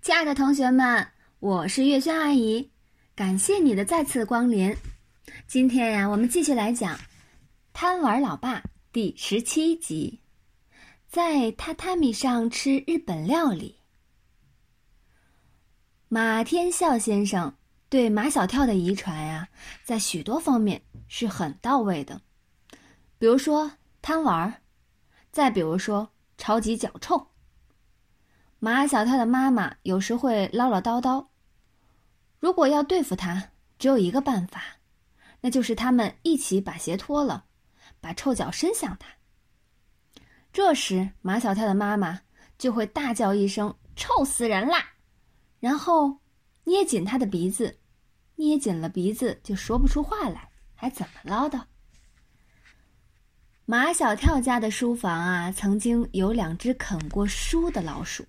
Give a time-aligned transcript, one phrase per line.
[0.00, 1.06] 亲爱的同学们，
[1.38, 2.70] 我是月轩阿姨，
[3.14, 4.74] 感谢你的再次光临。
[5.46, 6.96] 今天呀，我们继续来讲
[7.72, 8.60] 《贪玩老爸》
[8.92, 10.20] 第十七集，
[11.08, 13.76] 在榻榻米上吃日本料理。
[16.08, 17.54] 马天笑先生
[17.88, 19.48] 对马小跳的遗传呀，
[19.84, 22.20] 在许多方面是很到位的，
[23.18, 23.70] 比如说
[24.00, 24.62] 贪玩，
[25.30, 27.31] 再比如说超级脚臭。
[28.64, 31.26] 马小跳的妈妈有时会唠唠叨叨。
[32.38, 34.62] 如果要对付他，只有一个办法，
[35.40, 37.46] 那就是他们一起把鞋脱了，
[38.00, 39.08] 把臭脚伸向他。
[40.52, 42.20] 这时，马小跳的妈妈
[42.56, 44.92] 就会大叫一声“臭死人啦”，
[45.58, 46.18] 然后
[46.62, 47.80] 捏紧他的鼻子，
[48.36, 51.60] 捏紧了鼻子就说不出话来，还怎么唠叨？
[53.64, 58.24] 马小跳家的书房啊，曾经有两只啃过书的老鼠。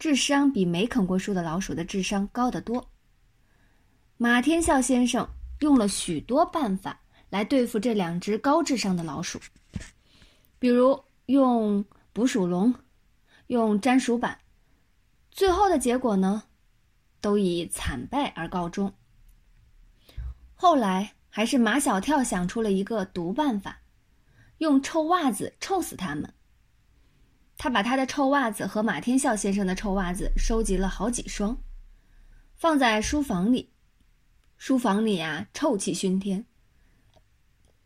[0.00, 2.90] 智商比没啃过树的老鼠的智商高得多。
[4.16, 9.38] 马天笑先生用了许多办法来对付这两只高智商的老鼠，
[10.58, 12.74] 比如用捕鼠笼，
[13.48, 14.38] 用粘鼠板，
[15.30, 16.44] 最后的结果呢，
[17.20, 18.94] 都以惨败而告终。
[20.54, 23.82] 后来还是马小跳想出了一个毒办法，
[24.56, 26.32] 用臭袜子臭死他们。
[27.62, 31.54] 他把他的臭袜子和马天笑先生的臭袜子收集了好几双，
[32.54, 33.70] 放在书房里。
[34.56, 36.42] 书房里啊，臭气熏天。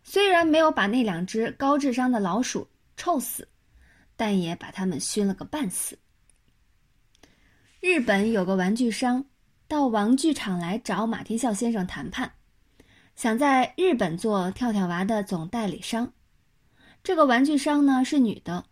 [0.05, 3.49] 虽然没有把那两只高智商的老鼠臭死，
[4.15, 5.99] 但也把他们熏了个半死。
[7.81, 9.25] 日本有个玩具商
[9.67, 12.31] 到玩具厂来找马天笑先生谈判，
[13.17, 16.13] 想在日本做跳跳娃的总代理商。
[17.03, 18.67] 这个玩具商呢是女的。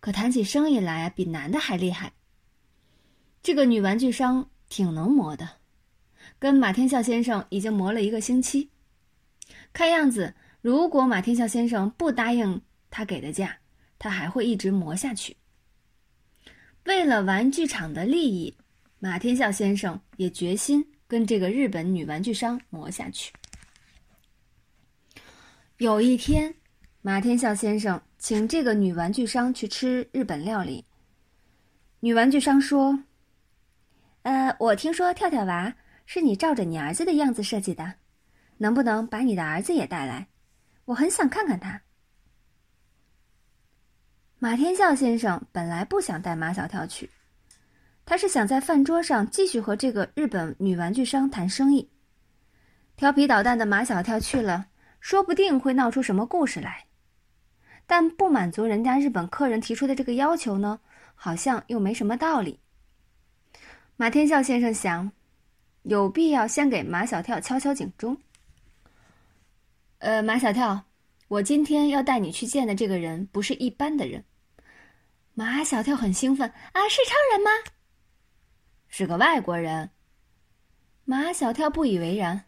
[0.00, 2.12] 可谈起生意来，比男的还厉害。
[3.42, 5.48] 这个女玩具商挺能磨的，
[6.38, 8.70] 跟马天笑先生已经磨了一个星期。
[9.72, 13.58] 看样子，如果马天笑先生不答应他给的价，
[13.98, 15.36] 他还会一直磨下去。
[16.84, 18.54] 为了玩具厂的利益，
[18.98, 23.32] 马天笑先生也决心跟这个日本女玩具商磨下去。
[25.78, 26.54] 有一天。
[27.08, 30.84] 马天笑先生请这个女玩具商去吃日本料理。
[32.00, 33.02] 女玩具商说
[34.24, 35.74] ：“呃，我听说跳跳娃
[36.04, 37.94] 是你照着你儿子的样子设计的，
[38.58, 40.28] 能不能把你的儿子也带来？
[40.84, 41.80] 我很想看看他。”
[44.38, 47.08] 马天笑先生本来不想带马小跳去，
[48.04, 51.88] 他是想在饭桌上继续和这个日本女玩具商谈生意。
[52.96, 54.66] 调皮捣蛋的马小跳去了，
[55.00, 56.84] 说不定会闹出什么故事来。
[57.88, 60.78] 但不满足人家日本客人提出的这个要求呢，
[61.14, 62.60] 好像又没什么道理。
[63.96, 65.10] 马天笑先生想，
[65.84, 68.18] 有必要先给马小跳敲敲警钟。
[70.00, 70.84] 呃，马小跳，
[71.28, 74.22] 我今天要带你去见的这个人不是一般的人。
[75.32, 77.50] 马小跳很兴奋啊，是超人吗？
[78.86, 79.90] 是个外国人。
[81.06, 82.44] 马小跳不以为然，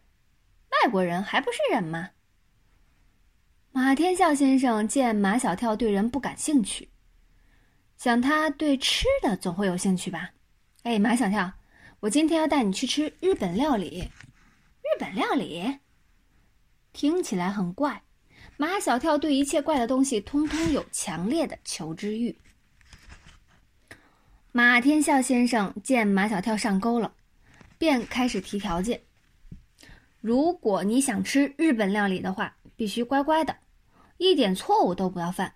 [0.68, 2.10] 外国人还不是人吗？
[3.72, 6.88] 马天笑先生见马小跳对人不感兴趣，
[7.96, 10.32] 想他对吃的总会有兴趣吧？
[10.82, 11.52] 哎，马小跳，
[12.00, 14.10] 我今天要带你去吃日本料理。
[14.82, 15.78] 日本料理
[16.92, 18.02] 听起来很怪，
[18.56, 22.36] 马小跳对一切怪的东西通通有强烈的求知欲。
[24.50, 27.14] 马天笑先生见马小跳上钩了，
[27.78, 29.00] 便开始提条件：
[30.20, 32.56] 如果你想吃日本料理的话。
[32.80, 33.54] 必须乖乖的，
[34.16, 35.52] 一点错误都不要犯。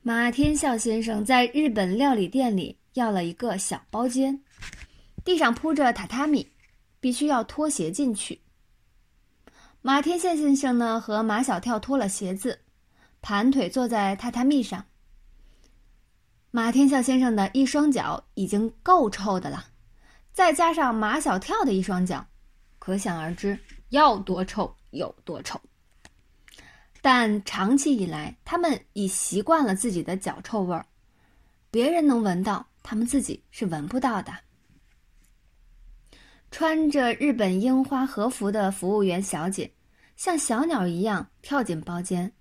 [0.00, 4.40] 马天笑先生在日本料理店里要了一个小包间，
[5.24, 6.52] 地上铺着榻榻米，
[7.00, 8.40] 必须要脱鞋进去。
[9.82, 12.60] 马天笑先生呢和马小跳脱了鞋子，
[13.20, 14.86] 盘腿坐在榻榻米上。
[16.52, 19.70] 马天笑先生的一双脚已经够臭的了，
[20.32, 22.24] 再加上马小跳的一双脚，
[22.78, 23.58] 可想而知
[23.88, 24.75] 要多臭。
[24.90, 25.60] 有多臭？
[27.02, 30.84] 但长期以来，他们已习惯了自己的脚臭味儿，
[31.70, 34.32] 别人能闻到，他们自己是闻不到的。
[36.50, 39.70] 穿着日本樱花和服的服务员小姐，
[40.16, 42.32] 像小鸟一样跳进包间，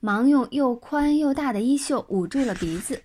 [0.00, 3.02] 忙用又宽又大的衣袖捂住了鼻子。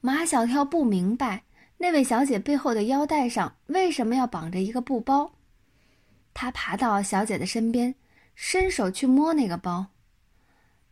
[0.00, 1.42] 马小跳不明白，
[1.76, 5.30] 那位小姐背后的腰带上为什么要绑着一个布包。
[6.34, 7.94] 他爬到小姐的身边，
[8.34, 9.86] 伸手去摸那个包。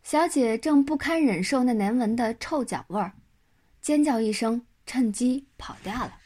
[0.03, 3.13] 小姐正不堪忍受那难闻的臭脚味儿，
[3.81, 6.17] 尖叫一声，趁机跑掉了。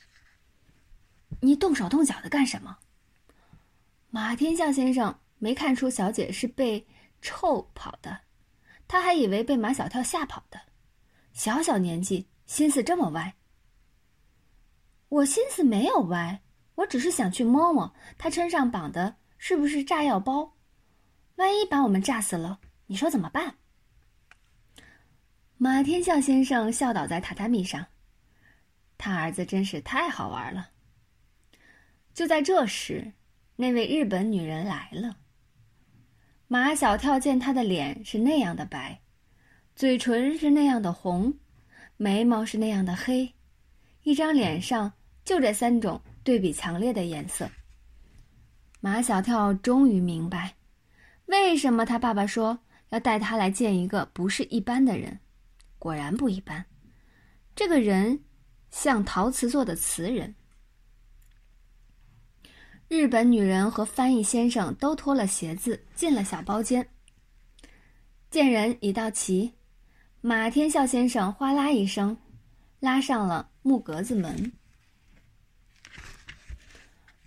[1.41, 2.77] 你动手动脚的干什么？
[4.09, 6.87] 马天笑先生没看出小姐是被
[7.21, 8.17] 臭跑的，
[8.87, 10.59] 他还以为被马小跳吓跑的。
[11.33, 13.35] 小小年纪，心思这么歪。
[15.09, 16.41] 我心思没有歪，
[16.75, 20.53] 我只是想去摸摸他身上绑的是不是炸药包，
[21.35, 23.55] 万一把我们炸死了，你说怎么办？
[25.57, 27.85] 马天笑先生笑倒在榻榻米上，
[28.97, 30.69] 他儿子真是太好玩了。
[32.13, 33.13] 就在这时，
[33.55, 35.17] 那位日本女人来了。
[36.47, 39.01] 马小跳见她的脸是那样的白，
[39.75, 41.33] 嘴唇是那样的红，
[41.97, 43.33] 眉毛是那样的黑，
[44.03, 44.93] 一张脸上
[45.23, 47.49] 就这三种对比强烈的颜色。
[48.81, 50.55] 马小跳终于明白，
[51.27, 52.57] 为什么他爸爸说
[52.89, 55.17] 要带他来见一个不是一般的人。
[55.77, 56.65] 果然不一般，
[57.55, 58.19] 这个人
[58.71, 60.33] 像陶瓷做的瓷人。
[62.87, 66.87] 日本女人和翻译先生都脱了鞋子进了小包间。
[68.31, 69.53] 见人已到齐，
[70.21, 72.17] 马天笑先生哗啦一声，
[72.79, 74.51] 拉上了木格子门。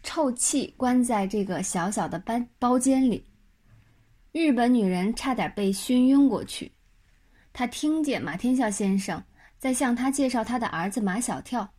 [0.09, 3.23] 臭气关在这个小小的班包间里，
[4.33, 6.73] 日本女人差点被熏晕过去。
[7.53, 9.23] 她听见马天笑先生
[9.59, 11.75] 在向她介绍他的儿子马小跳，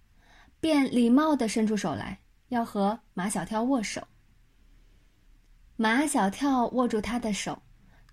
[0.60, 2.20] 便礼貌地伸出手来。
[2.50, 4.08] 要和马小跳握手。
[5.76, 7.60] 马小跳握住他的手，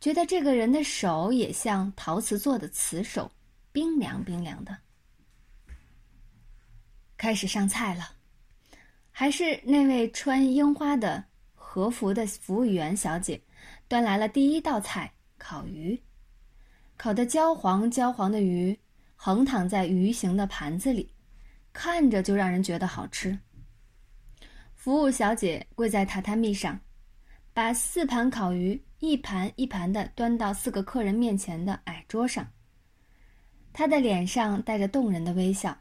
[0.00, 3.30] 觉得这个人的手也像陶瓷做的瓷手，
[3.70, 4.78] 冰凉冰凉的。
[7.18, 8.15] 开始上菜了，
[9.18, 11.24] 还是那位穿樱花的
[11.54, 13.40] 和服的服务员小姐
[13.88, 15.10] 端来了第一道菜——
[15.40, 15.98] 烤鱼。
[16.98, 18.78] 烤得焦黄焦黄的鱼
[19.14, 21.10] 横躺在鱼形的盘子里，
[21.72, 23.38] 看着就让人觉得好吃。
[24.74, 26.78] 服务小姐跪在榻榻米上，
[27.54, 32.46] 把四盘烤鱼一盘一盘的端到四个客人面前的矮桌上。
[33.72, 35.74] 她的脸上带着动人的微笑，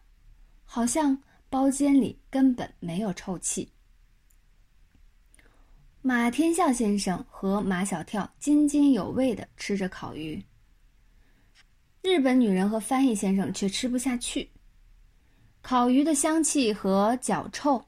[0.64, 3.72] 好像包间里根本没有臭气。
[6.02, 10.44] 马天笑先生和马小跳津津有味的吃着烤鱼，
[12.04, 14.50] 日本女人和翻译先生却吃不下去。
[15.62, 17.84] 烤鱼的香气和脚臭。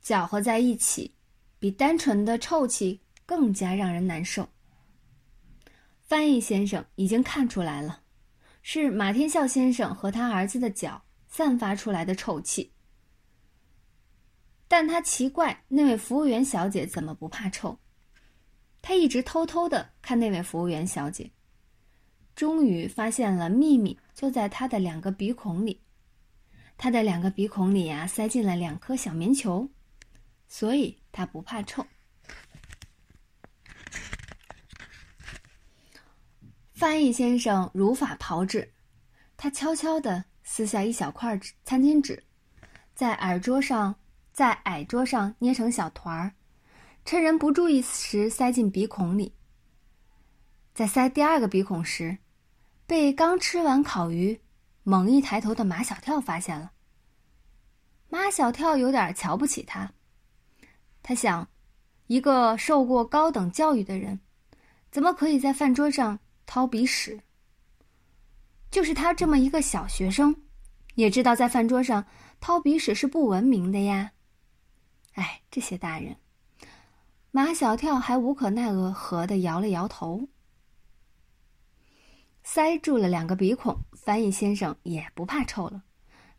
[0.00, 1.12] 搅和在一起，
[1.58, 4.48] 比单纯的臭气更加让人难受。
[6.00, 8.00] 翻译先生已经看出来了，
[8.62, 12.72] 是马天笑先生和他儿子的脚散发出来的臭气。
[14.66, 17.78] 但他奇怪那位服务员小姐怎么不怕臭，
[18.82, 21.30] 他一直偷偷的看那位服务员小姐，
[22.34, 25.80] 终于发现了秘密就在他的两个鼻孔里，
[26.76, 29.68] 他的两个鼻孔里呀塞进了两颗小棉球。
[30.50, 31.86] 所以他不怕臭。
[36.72, 38.72] 翻译先生如法炮制，
[39.36, 42.24] 他悄悄的撕下一小块纸餐巾纸，
[42.94, 43.94] 在矮桌上，
[44.32, 46.32] 在矮桌上捏成小团儿，
[47.04, 49.34] 趁人不注意时塞进鼻孔里。
[50.74, 52.16] 在塞第二个鼻孔时，
[52.86, 54.40] 被刚吃完烤鱼
[54.84, 56.72] 猛一抬头的马小跳发现了。
[58.08, 59.92] 马小跳有点瞧不起他。
[61.02, 61.46] 他想，
[62.06, 64.18] 一个受过高等教育的人，
[64.90, 67.20] 怎么可以在饭桌上掏鼻屎？
[68.70, 70.34] 就是他这么一个小学生，
[70.94, 72.06] 也知道在饭桌上
[72.40, 74.12] 掏鼻屎是不文明的呀。
[75.14, 76.16] 哎，这些大人，
[77.30, 80.28] 马小跳还无可奈何的摇了摇头。
[82.42, 85.82] 塞住了两个鼻孔，翻译先生也不怕臭了，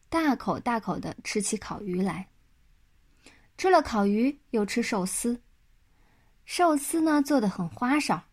[0.08, 2.28] 大口大口的吃起烤鱼来。
[3.58, 5.42] 吃了烤鱼，又吃寿司。
[6.46, 8.24] 寿司呢，做的很花哨，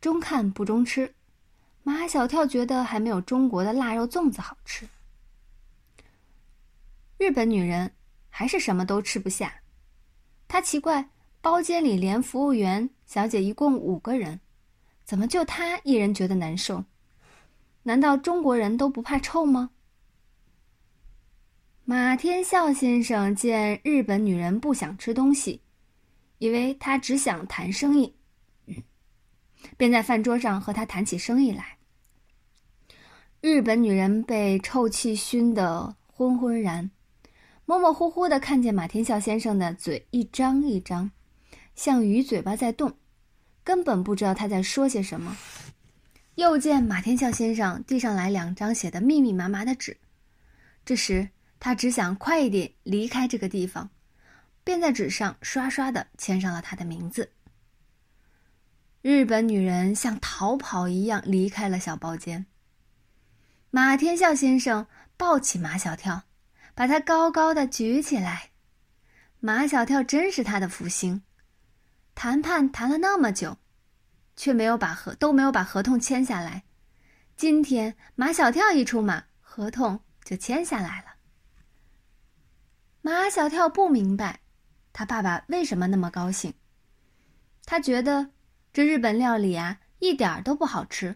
[0.00, 1.14] 中看不中吃。
[1.86, 4.88] 马小跳觉得还没有中国的腊肉粽子好吃。
[7.18, 7.90] 日本女人
[8.30, 9.54] 还是什么都吃不下。
[10.48, 11.10] 她奇怪，
[11.42, 14.40] 包间里连服务员小姐一共五个人，
[15.04, 16.82] 怎么就她一人觉得难受？
[17.82, 19.70] 难道中国人都不怕臭吗？
[21.84, 25.60] 马天笑先生见日本女人不想吃东西，
[26.38, 28.14] 以为她只想谈生意，
[29.76, 31.78] 便在饭桌上和他谈起生意来。
[33.40, 36.90] 日本女人被臭气熏得昏昏然，
[37.66, 41.10] 模模糊糊的看见马天笑先生的嘴一张一张，
[41.74, 42.96] 像鱼嘴巴在动，
[43.62, 45.36] 根本不知道他在说些什么。
[46.36, 49.96] 又见马天笑先生递上来两张写的密密麻麻的纸。
[50.84, 51.28] 这时
[51.60, 53.90] 他只想快一点离开这个地方，
[54.64, 57.30] 便在纸上刷刷的签上了他的名字。
[59.04, 62.46] 日本女人像逃跑一样离开了小包间。
[63.70, 64.86] 马天笑先生
[65.18, 66.22] 抱起马小跳，
[66.74, 68.52] 把他高高的举起来。
[69.40, 71.20] 马小跳真是他的福星。
[72.14, 73.58] 谈判谈了那么久，
[74.36, 76.62] 却没有把合都没有把合同签下来。
[77.36, 81.08] 今天马小跳一出马，合同就签下来了。
[83.02, 84.40] 马小跳不明白，
[84.94, 86.54] 他爸爸为什么那么高兴。
[87.66, 88.30] 他觉得
[88.74, 91.14] 这日本料理啊，一点都不好吃。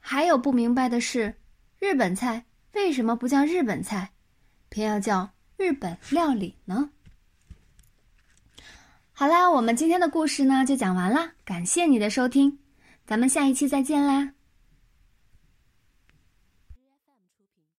[0.00, 1.36] 还有不明白的是，
[1.78, 4.10] 日本菜为什么不叫日本菜，
[4.70, 6.90] 偏要叫日本料理呢？
[9.12, 12.58] 好啦，我们今天的故事呢就讲完啦，感谢你的收听，
[13.06, 14.32] 咱们下一期再见啦。